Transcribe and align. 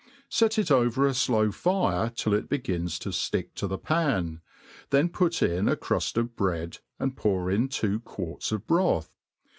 Set 0.29 0.57
it 0.57 0.71
over 0.71 1.05
a 1.05 1.13
flow 1.13 1.51
fire 1.51 2.09
till 2.09 2.33
it 2.33 2.49
begins 2.49 2.97
to 2.97 3.09
fticic 3.09 3.49
to 3.53 3.67
the 3.67 3.77
pan, 3.77 4.41
then 4.89 5.07
put 5.09 5.43
in 5.43 5.69
a 5.69 5.75
cruft 5.77 6.17
of 6.17 6.35
bread, 6.35 6.79
and 6.97 7.15
pour 7.15 7.51
in 7.51 7.67
two 7.67 7.99
quarts 7.99 8.51
of 8.51 8.65
broth. 8.65 9.11